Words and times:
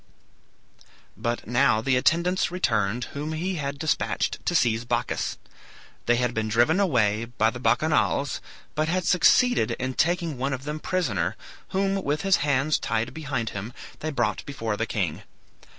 But 1.15 1.45
now 1.45 1.79
the 1.79 1.95
attendants 1.95 2.49
returned 2.49 3.03
whom 3.13 3.33
he 3.33 3.57
had 3.57 3.77
despatched 3.77 4.43
to 4.47 4.55
seize 4.55 4.83
Bacchus. 4.83 5.37
They 6.07 6.15
had 6.15 6.33
been 6.33 6.47
driven 6.47 6.79
away 6.79 7.25
by 7.25 7.51
the 7.51 7.59
Bacchanals, 7.59 8.41
but 8.73 8.87
had 8.87 9.05
succeeded 9.05 9.69
in 9.77 9.93
taking 9.93 10.39
one 10.39 10.53
of 10.53 10.63
them 10.63 10.79
prisoner, 10.79 11.35
whom, 11.69 12.03
with 12.03 12.23
his 12.23 12.37
hands 12.37 12.79
tied 12.79 13.13
behind 13.13 13.51
him, 13.51 13.73
they 13.99 14.09
brought 14.09 14.43
before 14.47 14.75
the 14.75 14.87
king. 14.87 15.21